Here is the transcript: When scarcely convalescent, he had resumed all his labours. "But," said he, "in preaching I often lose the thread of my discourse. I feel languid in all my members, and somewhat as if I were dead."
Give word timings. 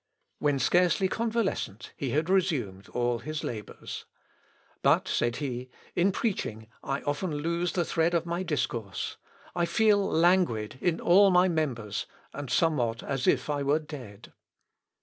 When 0.39 0.57
scarcely 0.57 1.07
convalescent, 1.07 1.93
he 1.95 2.09
had 2.09 2.27
resumed 2.27 2.89
all 2.89 3.19
his 3.19 3.43
labours. 3.43 4.05
"But," 4.81 5.07
said 5.07 5.35
he, 5.35 5.69
"in 5.95 6.11
preaching 6.11 6.65
I 6.81 7.03
often 7.03 7.31
lose 7.35 7.73
the 7.73 7.85
thread 7.85 8.15
of 8.15 8.25
my 8.25 8.41
discourse. 8.41 9.17
I 9.55 9.65
feel 9.67 10.03
languid 10.03 10.79
in 10.81 10.99
all 10.99 11.29
my 11.29 11.47
members, 11.47 12.07
and 12.33 12.49
somewhat 12.49 13.03
as 13.03 13.27
if 13.27 13.47
I 13.47 13.61
were 13.61 13.77
dead." 13.77 14.33